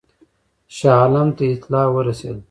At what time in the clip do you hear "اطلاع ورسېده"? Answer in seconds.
1.55-2.39